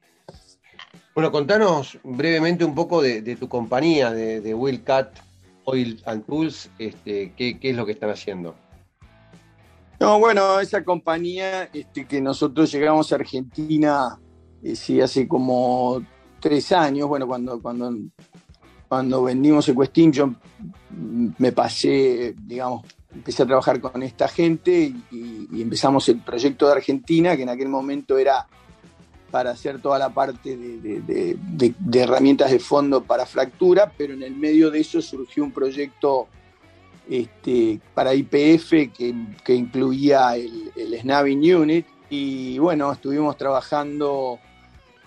Bueno, 1.15 1.33
contanos 1.33 1.99
brevemente 2.05 2.63
un 2.63 2.75
poco 2.75 3.01
de, 3.01 3.37
tu 3.37 3.49
compañía, 3.49 4.11
de, 4.11 4.43
de 4.43 4.53
Wildcat 4.53 5.19
Oil 5.65 6.03
and 6.05 6.27
Tools, 6.27 6.69
este, 6.79 7.33
¿qué, 7.35 7.59
es 7.63 7.75
lo 7.75 7.87
que 7.87 7.93
están 7.93 8.11
haciendo? 8.11 8.55
No, 9.99 10.19
bueno, 10.19 10.61
esa 10.61 10.85
compañía 10.85 11.71
este, 11.73 12.07
que 12.07 12.21
nosotros 12.21 12.71
llegamos 12.71 13.11
a 13.13 13.15
Argentina 13.15 14.21
eh, 14.63 14.77
sí, 14.77 15.01
hace 15.01 15.27
como 15.27 16.05
tres 16.39 16.71
años, 16.73 17.09
bueno, 17.09 17.27
cuando, 17.27 17.63
cuando, 17.63 17.95
cuando 18.89 19.25
vendimos 19.25 19.69
Equestinction, 19.69 20.37
me 21.39 21.53
pasé, 21.53 22.35
digamos, 22.39 22.85
empecé 23.13 23.43
a 23.43 23.47
trabajar 23.47 23.81
con 23.81 24.03
esta 24.03 24.29
gente 24.29 24.93
y, 25.11 25.63
empezamos 25.63 26.09
el 26.09 26.21
proyecto 26.21 26.67
de 26.67 26.73
Argentina, 26.73 27.37
que 27.37 27.43
en 27.43 27.49
aquel 27.49 27.69
momento 27.69 28.19
era 28.19 28.47
para 29.31 29.51
hacer 29.51 29.81
toda 29.81 29.99
la 29.99 30.11
parte 30.11 30.57
de, 30.57 31.37
herramientas 31.93 32.51
de 32.51 32.59
fondo 32.59 33.03
para 33.03 33.27
fractura, 33.27 33.93
pero 33.97 34.15
en 34.15 34.23
el 34.23 34.37
medio 34.37 34.71
de 34.71 34.81
eso 34.81 35.03
surgió 35.03 35.43
un 35.43 35.51
proyecto 35.51 36.29
este, 37.09 37.81
para 37.95 38.15
IPF 38.15 38.71
que, 38.93 39.15
incluía 39.49 40.37
el, 40.37 40.73
el 40.77 41.57
Unit. 41.57 41.87
Y 42.09 42.59
bueno, 42.59 42.93
estuvimos 42.93 43.37
trabajando 43.37 44.39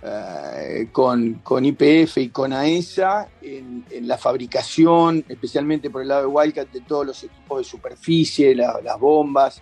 eh, 0.02 0.88
con, 0.94 1.42
IPF 1.66 2.18
y 2.20 2.30
con 2.30 2.54
AESA 2.54 3.28
en, 3.42 3.86
la 4.02 4.18
fabricación, 4.18 5.26
especialmente 5.28 5.90
por 5.90 6.02
el 6.02 6.08
lado 6.08 6.22
de 6.22 6.28
Wildcat, 6.28 6.72
de 6.72 6.82
todos 6.82 7.06
los 7.06 7.24
equipos 7.24 7.58
de 7.60 7.64
superficie, 7.66 8.56
las 8.56 9.00
bombas 9.00 9.62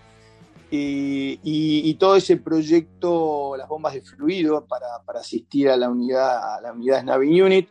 y, 0.70 1.94
todo 1.94 2.16
ese 2.16 2.36
proyecto, 2.36 3.56
las 3.56 3.68
bombas 3.68 3.94
de 3.94 4.02
fluido 4.02 4.64
para, 4.64 4.86
asistir 5.18 5.68
a 5.70 5.76
la 5.76 5.88
unidad, 5.88 6.56
a 6.56 6.60
la 6.60 6.72
unidad 6.72 7.02
Snapping 7.02 7.42
Unit. 7.42 7.68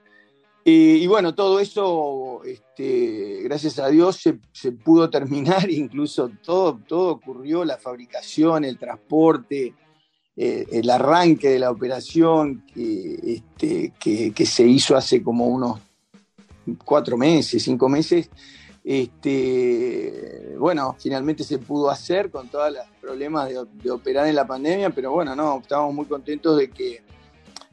Y, 0.65 1.07
bueno, 1.07 1.33
todo 1.33 1.61
eso, 1.61 2.41
este, 2.43 3.43
gracias 3.43 3.79
a 3.79 3.87
Dios, 3.87 4.17
se, 4.17 4.39
se, 4.51 4.73
pudo 4.73 5.09
terminar, 5.09 5.69
incluso 5.71 6.29
todo, 6.43 6.81
todo 6.85 7.11
ocurrió, 7.11 7.63
la 7.63 7.77
fabricación, 7.77 8.65
el 8.65 8.77
transporte, 8.77 9.73
eh, 10.39 10.67
el 10.71 10.87
arranque 10.91 11.49
de 11.49 11.57
la 11.57 11.71
operación 11.71 12.63
este, 12.75 13.91
que, 13.99 14.45
se 14.45 14.67
hizo 14.67 14.95
hace 14.95 15.23
como 15.23 15.47
unos 15.47 15.79
cuatro 16.85 17.17
meses, 17.17 17.63
cinco 17.63 17.89
meses, 17.89 18.29
este, 18.83 20.55
bueno, 20.59 20.95
finalmente 20.99 21.43
se 21.43 21.57
pudo 21.57 21.89
hacer 21.89 22.29
con 22.29 22.49
todos 22.49 22.71
los 22.71 22.85
problemas 23.01 23.49
de, 23.49 23.89
operar 23.89 24.27
en 24.27 24.35
la 24.35 24.45
pandemia, 24.45 24.91
pero 24.91 25.11
bueno, 25.11 25.35
no, 25.35 25.57
estábamos 25.57 25.95
muy 25.95 26.05
contentos 26.05 26.55
de 26.55 26.69
que 26.69 27.01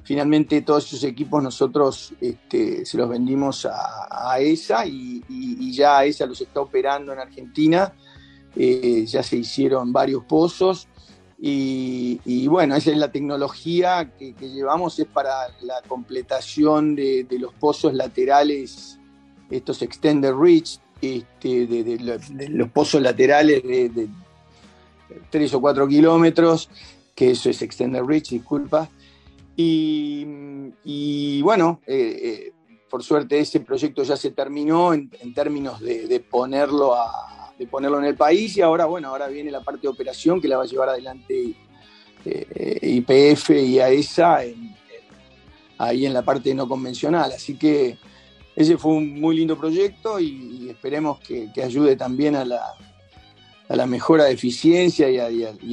finalmente 0.03 0.63
todos 0.63 0.87
esos 0.87 1.05
equipos 1.05 1.43
nosotros 1.43 2.15
este, 2.19 2.87
se 2.87 2.97
los 2.97 3.11
vendimos 3.11 3.69
a, 3.71 4.41
ESA 4.41 4.87
y, 4.87 5.71
ya 5.71 6.03
ESA 6.03 6.25
los 6.25 6.41
está 6.41 6.61
operando 6.61 7.13
en 7.13 7.19
Argentina. 7.19 7.93
Eh, 8.57 9.05
ya 9.07 9.23
se 9.23 9.37
hicieron 9.37 9.93
varios 9.93 10.25
pozos 10.25 10.89
y, 11.47 12.49
bueno, 12.49 12.75
esa 12.75 12.91
es 12.91 12.97
la 12.97 13.13
tecnología 13.13 14.11
que, 14.19 14.33
llevamos, 14.41 14.99
es 14.99 15.05
para 15.05 15.49
la 15.61 15.83
completación 15.87 16.97
de, 16.97 17.27
los 17.39 17.53
pozos 17.53 17.93
laterales, 17.93 18.99
estos 19.51 19.83
extended 19.83 20.33
reach, 20.33 20.79
este, 21.03 21.99
los 22.49 22.71
pozos 22.71 23.03
laterales 23.03 23.63
de, 23.63 24.09
3 25.29 25.55
o 25.55 25.61
4 25.61 25.87
kilómetros, 25.87 26.71
que 27.15 27.33
eso 27.33 27.51
es 27.51 27.61
extended 27.61 28.03
reach, 28.03 28.31
disculpa. 28.31 28.89
Y, 29.55 31.43
bueno, 31.43 31.83
eh, 31.87 32.21
eh, 32.23 32.53
por 32.89 33.03
suerte 33.03 33.39
ese 33.39 33.61
proyecto 33.61 34.03
ya 34.03 34.17
se 34.17 34.31
terminó 34.31 34.95
en, 34.95 35.11
términos 35.35 35.79
de, 35.81 36.25
ponerlo 36.31 36.95
de 37.59 37.67
ponerlo 37.67 37.99
en 37.99 38.07
el 38.07 38.17
país 38.17 38.57
y 38.57 38.61
ahora, 38.61 38.87
bueno, 38.87 39.09
ahora 39.09 39.29
viene 39.29 39.51
la 39.51 39.61
parte 39.61 39.83
de 39.83 39.89
operación 39.89 40.41
que 40.41 40.49
la 40.49 40.57
va 40.57 40.65
a 40.65 40.67
llevar 40.67 40.89
adelante 40.89 41.55
eh, 42.25 42.79
IPF 42.83 43.51
y 43.51 43.81
AESA 43.81 44.41
ahí 45.79 46.07
en 46.07 46.13
la 46.13 46.23
parte 46.23 46.55
no 46.55 46.69
convencional. 46.69 47.33
Así 47.33 47.57
que 47.57 47.99
ese 48.57 48.79
fue 48.79 48.93
un 48.93 49.21
muy 49.21 49.37
lindo 49.37 49.57
proyecto 49.59 50.21
y, 50.21 50.69
esperemos 50.71 51.21
que, 51.21 51.51
ayude 51.63 51.97
también 51.97 52.37
a 52.37 52.45
la, 52.45 52.63
a 53.69 53.77
la 53.77 53.87
mejora 53.87 54.25
de 54.25 54.33
eficiencia 54.33 55.09
y 55.11 55.19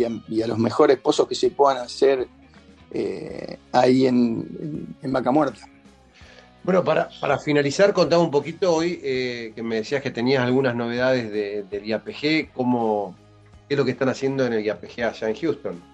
a, 0.04 0.48
los 0.48 0.58
mejores 0.58 1.00
pozos 1.00 1.28
que 1.28 1.36
se 1.36 1.52
puedan 1.52 1.78
hacer 1.78 2.28
eh, 2.92 3.58
ahí 3.72 4.06
en, 4.06 4.96
en, 5.02 5.12
Vaca 5.12 5.32
Muerta. 5.32 5.68
Bueno, 6.64 6.84
para, 6.84 7.10
para, 7.20 7.40
finalizar, 7.40 7.92
contame 7.92 8.24
un 8.24 8.32
poquito 8.32 8.76
hoy 8.76 9.00
eh, 9.04 9.52
que 9.56 9.64
me 9.64 9.78
decías 9.78 10.02
que 10.02 10.12
tenías 10.12 10.44
algunas 10.44 10.76
novedades 10.76 11.70
del 11.70 11.86
IAPG, 11.86 12.52
cómo, 12.54 13.16
qué 13.68 13.74
es 13.74 13.78
lo 13.78 13.84
que 13.84 13.92
están 13.92 14.10
haciendo 14.10 14.46
en 14.46 14.54
el 14.54 14.66
IAPG 14.66 15.02
allá 15.04 15.30
en 15.30 15.36
Houston. 15.36 15.92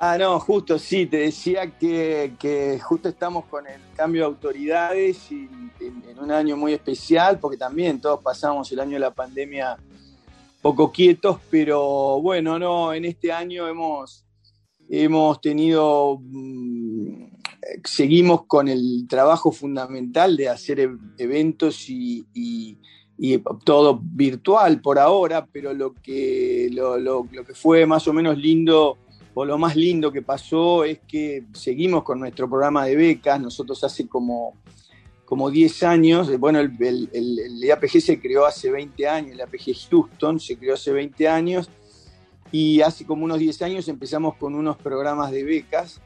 Ah, 0.00 0.16
no, 0.16 0.38
justo 0.38 0.78
sí, 0.78 1.06
te 1.06 1.16
decía 1.16 1.76
que, 1.76 2.80
justo 2.80 3.08
estamos 3.08 3.46
con 3.46 3.66
el 3.66 3.80
cambio 3.96 4.22
de 4.22 4.26
autoridades 4.26 5.32
y 5.32 5.48
en, 5.80 6.18
un 6.20 6.30
año 6.30 6.56
muy 6.56 6.72
especial, 6.72 7.40
porque 7.40 7.56
también 7.56 8.00
todos 8.00 8.22
pasamos 8.22 8.70
el 8.70 8.78
año 8.78 8.92
de 8.92 9.00
la 9.00 9.10
pandemia 9.10 9.76
poco 10.62 10.92
quietos, 10.92 11.40
pero 11.50 12.20
bueno, 12.20 12.60
no, 12.60 12.92
en 12.92 13.06
este 13.06 13.32
año 13.32 13.66
hemos, 13.66 14.24
hemos 14.88 15.40
tenido, 15.40 16.18
mm, 16.20 16.77
seguimos 17.84 18.44
con 18.46 18.68
el 18.68 19.06
trabajo 19.08 19.52
fundamental 19.52 20.36
de 20.36 20.48
hacer 20.48 20.80
e, 20.80 20.90
eventos 21.18 21.88
y, 21.88 22.26
todo 23.64 24.00
virtual 24.00 24.80
por 24.80 24.98
ahora, 24.98 25.44
pero 25.52 25.74
lo 25.74 25.92
que, 25.92 26.68
lo 26.70 27.24
que 27.44 27.54
fue 27.54 27.84
más 27.84 28.06
o 28.06 28.12
menos 28.12 28.38
lindo 28.38 28.96
lo 29.44 29.58
más 29.58 29.76
lindo 29.76 30.12
que 30.12 30.22
pasó 30.22 30.84
es 30.84 31.00
que 31.06 31.44
seguimos 31.52 32.02
con 32.02 32.20
nuestro 32.20 32.48
programa 32.48 32.84
de 32.84 32.96
becas. 32.96 33.40
Nosotros 33.40 33.82
hace 33.84 34.08
como, 34.08 34.54
como 35.24 35.50
10 35.50 35.82
años, 35.84 36.38
bueno, 36.38 36.60
el, 36.60 36.72
el, 37.12 37.64
IAPG 37.64 38.00
se 38.00 38.20
creó 38.20 38.46
hace 38.46 38.70
20 38.70 39.08
años, 39.08 39.32
el 39.32 39.38
IAPG 39.38 39.90
Houston 39.90 40.40
se 40.40 40.56
creó 40.56 40.74
hace 40.74 40.92
20 40.92 41.28
años 41.28 41.70
y 42.50 42.80
hace 42.80 43.04
como 43.04 43.24
unos 43.24 43.38
10 43.38 43.62
años 43.62 43.88
empezamos 43.88 44.36
con 44.36 44.54
unos 44.54 44.76
programas 44.76 45.30
de 45.30 45.44
becas. 45.44 46.00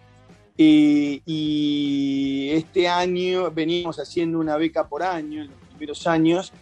Eh, 0.58 1.20
y 1.24 2.50
este 2.52 2.88
año 2.88 3.50
venimos 3.50 3.98
haciendo 3.98 4.38
una 4.38 4.56
beca 4.56 4.88
por 4.88 5.02
año, 5.02 5.42
en 5.42 5.48
los 5.48 5.58
primeros 5.70 6.06
años, 6.06 6.52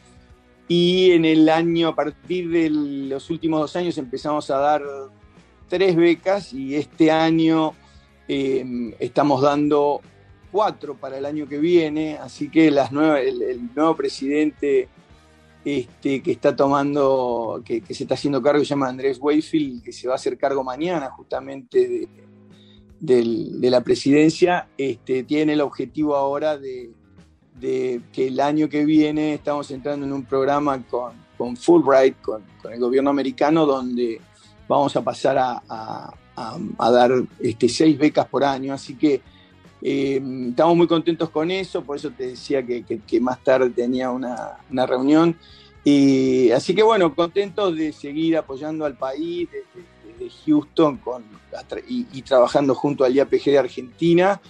y 0.69 1.11
en 1.11 1.25
el 1.25 1.49
año, 1.49 1.89
a 1.89 1.95
partir 1.97 2.49
de 2.49 2.71
los 2.71 3.29
últimos 3.31 3.61
dos 3.61 3.75
años, 3.77 3.99
empezamos 3.99 4.51
a 4.51 4.59
dar 4.59 4.83
tres 5.69 5.97
becas. 5.97 6.53
Y 6.53 6.77
este 6.77 7.11
año 7.11 7.73
eh, 8.29 8.95
estamos 9.01 9.43
dando 9.43 10.01
cuatro 10.53 10.95
para 10.97 11.19
el 11.19 11.27
año 11.27 11.49
que 11.49 11.59
viene, 11.59 12.19
así 12.19 12.51
que 12.51 12.71
las 12.71 12.93
el, 12.93 13.75
nuevo 13.75 13.97
presidente 13.97 14.89
este, 15.65 16.23
que 16.23 16.33
está 16.33 16.55
tomando, 16.55 17.63
que, 17.65 17.83
se 17.91 18.05
está 18.05 18.15
haciendo 18.15 18.43
cargo, 18.43 18.61
se 18.61 18.67
llama 18.67 18.89
Andrés 18.89 19.19
Wayfield, 19.21 19.83
que 19.83 19.93
se 19.93 20.09
va 20.09 20.15
a 20.15 20.17
hacer 20.17 20.37
cargo 20.39 20.65
mañana 20.65 21.11
justamente 21.11 21.89
de, 21.89 22.09
la 23.01 23.81
presidencia, 23.83 24.69
este, 24.77 25.25
tiene 25.25 25.55
el 25.55 25.61
objetivo 25.61 26.17
ahora 26.17 26.59
de, 26.59 26.91
que 27.61 28.29
el 28.29 28.41
año 28.41 28.69
que 28.69 28.85
viene 28.85 29.35
estamos 29.35 29.71
entrando 29.71 30.07
en 30.07 30.13
un 30.13 30.25
programa 30.25 30.83
con, 30.87 31.13
con 31.37 31.57
Fulbright, 31.57 32.21
con, 32.21 32.43
el 32.71 32.81
gobierno 32.81 33.11
americano, 33.11 33.67
donde 33.67 34.21
vamos 34.69 34.95
a 34.97 35.03
pasar 35.03 35.37
a, 35.39 36.15
dar 36.79 37.11
este, 37.39 37.69
seis 37.69 37.99
becas 37.99 38.27
por 38.27 38.45
año, 38.45 38.73
así 38.73 38.95
que 38.95 39.21
eh, 39.83 40.21
estamos 40.49 40.77
muy 40.77 40.87
contentos 40.87 41.31
con 41.31 41.51
eso, 41.51 41.83
por 41.83 41.97
eso 41.97 42.11
te 42.11 42.29
decía 42.29 42.65
que, 42.65 43.21
más 43.21 43.43
tarde 43.43 43.71
tenía 43.71 44.11
una, 44.11 44.87
reunión. 44.87 45.37
Y, 45.83 46.51
así 46.51 46.75
que 46.75 46.83
bueno, 46.83 47.15
contentos 47.15 47.75
de 47.75 47.93
seguir 47.93 48.37
apoyando 48.37 48.85
al 48.85 48.97
país 48.97 49.49
desde, 50.21 50.35
Houston 50.47 50.99
con, 50.99 51.25
y, 51.89 52.23
trabajando 52.23 52.75
junto 52.75 53.05
al 53.05 53.15
IAPG 53.15 53.45
de 53.45 53.59
Argentina. 53.59 54.41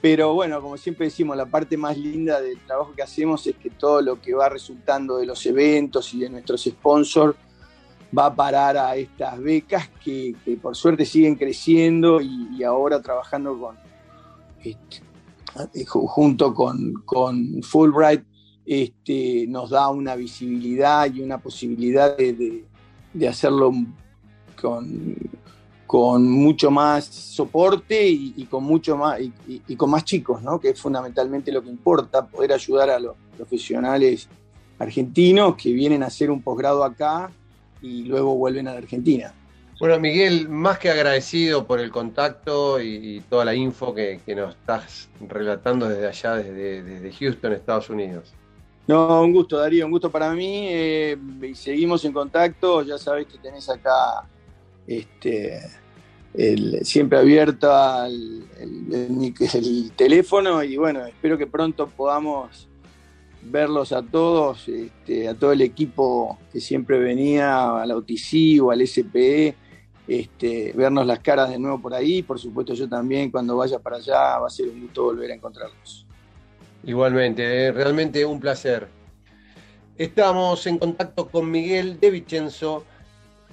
Pero 0.00 0.32
bueno, 0.34 0.62
como 0.62 0.76
siempre 0.76 1.06
decimos, 1.06 1.36
la 1.36 1.46
parte 1.46 1.76
más 1.76 1.98
linda 1.98 2.40
del 2.40 2.58
trabajo 2.60 2.92
que 2.94 3.02
hacemos 3.02 3.46
es 3.46 3.56
que 3.56 3.70
todo 3.70 4.00
lo 4.00 4.20
que 4.20 4.32
va 4.32 4.48
resultando 4.48 5.18
de 5.18 5.26
los 5.26 5.44
eventos 5.46 6.14
y 6.14 6.20
de 6.20 6.30
nuestros 6.30 6.62
sponsors 6.62 7.36
va 8.16 8.26
a 8.26 8.34
parar 8.34 8.76
a 8.76 8.96
estas 8.96 9.38
becas 9.40 9.88
que, 10.02 10.34
por 10.62 10.76
suerte 10.76 11.04
siguen 11.04 11.34
creciendo 11.34 12.20
y, 12.20 12.62
ahora 12.62 13.02
trabajando 13.02 13.58
con 13.58 13.76
este, 14.62 15.02
eh, 15.74 15.84
junto 15.84 16.54
con, 16.54 17.62
Fulbright 17.62 18.22
este, 18.64 19.46
nos 19.48 19.70
da 19.70 19.88
una 19.88 20.14
visibilidad 20.14 21.12
y 21.12 21.22
una 21.22 21.38
posibilidad 21.38 22.16
de, 22.16 22.64
hacerlo 23.28 23.72
con, 24.60 25.16
con, 25.86 26.28
mucho 26.28 26.70
más 26.70 27.04
soporte 27.04 28.06
y, 28.06 28.44
con 28.50 28.64
mucho 28.64 28.96
más 28.96 29.20
y, 29.20 29.76
con 29.76 29.90
más 29.90 30.04
chicos, 30.04 30.42
¿no? 30.42 30.60
que 30.60 30.70
es 30.70 30.80
fundamentalmente 30.80 31.52
lo 31.52 31.62
que 31.62 31.70
importa, 31.70 32.26
poder 32.26 32.52
ayudar 32.52 32.90
a 32.90 32.98
los 32.98 33.16
profesionales 33.36 34.28
argentinos 34.78 35.56
que 35.56 35.72
vienen 35.72 36.02
a 36.02 36.06
hacer 36.06 36.30
un 36.30 36.42
posgrado 36.42 36.84
acá 36.84 37.30
y 37.82 38.04
luego 38.04 38.36
vuelven 38.36 38.68
a 38.68 38.72
la 38.72 38.78
Argentina. 38.78 39.34
Bueno, 39.78 40.00
Miguel, 40.00 40.48
más 40.48 40.78
que 40.80 40.90
agradecido 40.90 41.64
por 41.64 41.78
el 41.78 41.92
contacto 41.92 42.80
y, 42.82 43.22
toda 43.30 43.44
la 43.44 43.54
info 43.54 43.94
que, 43.94 44.20
nos 44.34 44.56
estás 44.56 45.08
relatando 45.20 45.88
desde 45.88 46.08
allá, 46.08 46.34
desde, 46.34 47.12
Houston, 47.12 47.52
Estados 47.52 47.88
Unidos. 47.88 48.34
No, 48.88 49.22
un 49.22 49.32
gusto, 49.32 49.58
Darío, 49.58 49.84
un 49.84 49.92
gusto 49.92 50.10
para 50.10 50.32
mí. 50.32 50.66
Eh, 50.68 51.16
y 51.42 51.54
seguimos 51.54 52.04
en 52.04 52.12
contacto. 52.12 52.82
Ya 52.82 52.98
sabés 52.98 53.26
que 53.26 53.38
tenés 53.38 53.68
acá 53.68 54.24
este, 54.88 55.60
siempre 56.82 57.18
abierto 57.18 57.70
el, 58.06 58.44
el, 58.60 59.92
teléfono 59.94 60.62
y 60.62 60.76
bueno, 60.76 61.04
espero 61.04 61.36
que 61.36 61.46
pronto 61.46 61.88
podamos 61.88 62.68
verlos 63.42 63.92
a 63.92 64.02
todos, 64.02 64.66
este, 64.68 65.28
a 65.28 65.34
todo 65.34 65.52
el 65.52 65.60
equipo 65.60 66.38
que 66.52 66.60
siempre 66.60 66.98
venía, 66.98 67.80
al 67.80 67.92
OTC 67.92 68.62
o 68.62 68.70
al 68.70 68.86
SPE, 68.86 69.54
este, 70.06 70.72
vernos 70.74 71.06
las 71.06 71.20
caras 71.20 71.50
de 71.50 71.58
nuevo 71.58 71.80
por 71.80 71.94
ahí. 71.94 72.22
Por 72.22 72.38
supuesto, 72.38 72.74
yo 72.74 72.88
también 72.88 73.30
cuando 73.30 73.56
vaya 73.56 73.78
para 73.78 73.96
allá 73.96 74.38
va 74.38 74.46
a 74.46 74.50
ser 74.50 74.68
un 74.68 74.80
gusto 74.80 75.04
volver 75.04 75.30
a 75.30 75.34
encontrarlos. 75.34 76.06
Igualmente, 76.84 77.66
eh, 77.66 77.72
realmente 77.72 78.24
un 78.24 78.40
placer. 78.40 78.88
Estamos 79.96 80.66
en 80.66 80.78
contacto 80.78 81.28
con 81.28 81.50
Miguel 81.50 81.98
De 81.98 82.10
Vicenzo, 82.10 82.84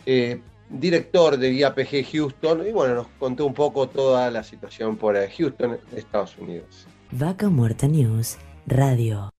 eh, 0.06 0.40
director 0.70 1.38
de 1.38 1.54
IAPG 1.54 2.06
Houston, 2.12 2.68
y 2.68 2.72
bueno, 2.72 2.96
nos 2.96 3.08
contó 3.20 3.46
un 3.46 3.54
poco 3.54 3.88
toda 3.88 4.30
la 4.32 4.44
situación 4.44 4.98
por 4.98 5.16
Houston, 5.16 5.78
Estados 5.96 6.38
Unidos. 6.38 6.88
Vaca 7.12 7.50
Muerta 7.50 7.88
News, 7.88 8.38
Radio. 8.66 9.30